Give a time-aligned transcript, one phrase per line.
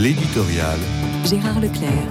[0.00, 0.78] L'éditorial.
[1.26, 2.08] Gérard Leclerc.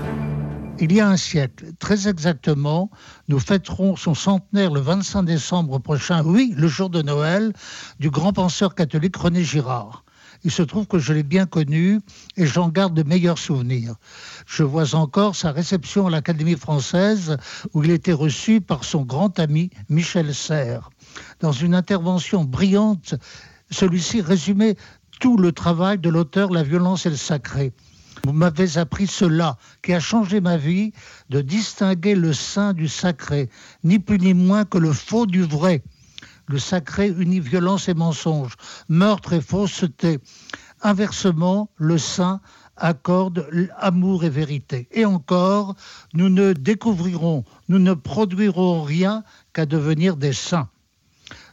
[0.80, 2.92] Il y a un siècle, très exactement,
[3.30, 7.52] nous fêterons son centenaire le 25 décembre prochain, oui, le jour de Noël,
[8.00, 10.04] du grand penseur catholique René Girard.
[10.44, 12.00] Il se trouve que je l'ai bien connu
[12.38, 13.96] et j'en garde de meilleurs souvenirs.
[14.46, 17.38] Je vois encore sa réception à l'Académie française
[17.74, 20.92] où il était reçu par son grand ami Michel Serres.
[21.40, 23.16] Dans une intervention brillante,
[23.72, 24.76] celui-ci résumait
[25.20, 27.74] tout le travail de l'auteur La violence et le sacré.
[28.26, 30.92] Vous m'avez appris cela, qui a changé ma vie,
[31.30, 33.50] de distinguer le saint du sacré,
[33.84, 35.84] ni plus ni moins que le faux du vrai.
[36.48, 38.56] Le sacré unit violence et mensonge,
[38.90, 40.20] meurtre et fausseté.
[40.82, 42.42] Inversement, le saint
[42.76, 43.48] accorde
[43.78, 44.88] amour et vérité.
[44.92, 45.76] Et encore,
[46.14, 49.24] nous ne découvrirons, nous ne produirons rien
[49.54, 50.70] qu'à devenir des saints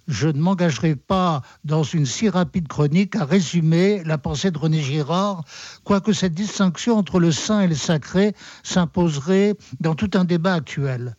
[0.09, 4.81] je ne m'engagerai pas dans une si rapide chronique à résumer la pensée de René
[4.81, 5.45] Girard,
[5.85, 11.17] quoique cette distinction entre le saint et le sacré s'imposerait dans tout un débat actuel.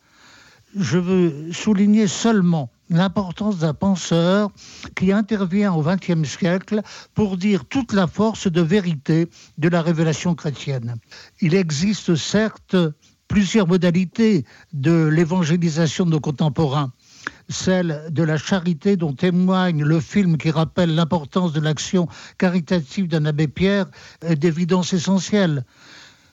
[0.76, 4.50] Je veux souligner seulement l'importance d'un penseur
[4.96, 6.82] qui intervient au XXe siècle
[7.14, 10.96] pour dire toute la force de vérité de la révélation chrétienne.
[11.40, 12.76] Il existe certes
[13.28, 16.92] plusieurs modalités de l'évangélisation de nos contemporains
[17.48, 23.24] celle de la charité dont témoigne le film qui rappelle l'importance de l'action caritative d'un
[23.24, 23.86] abbé Pierre
[24.22, 25.64] est d'évidence essentielle.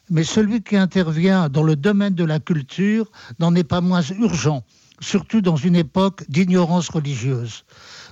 [0.09, 4.63] Mais celui qui intervient dans le domaine de la culture n'en est pas moins urgent,
[4.99, 7.63] surtout dans une époque d'ignorance religieuse.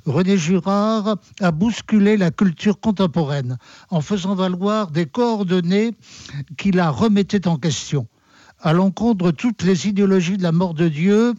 [0.06, 3.58] René Girard a bousculé la culture contemporaine
[3.90, 5.94] en faisant valoir des coordonnées
[6.58, 8.08] qui la remettaient en question
[8.64, 11.34] à l'encontre de toutes les idéologies de la mort de Dieu,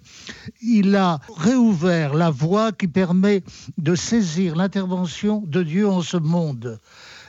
[0.62, 3.42] il a réouvert la voie qui permet
[3.78, 6.78] de saisir l'intervention de Dieu en ce monde.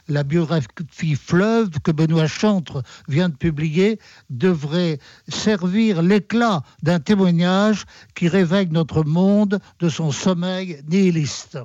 [0.08, 8.28] La biographie Fleuve que Benoît Chantre vient de publier devrait servir l'éclat d'un témoignage qui
[8.28, 11.58] réveille notre monde de son sommeil nihiliste.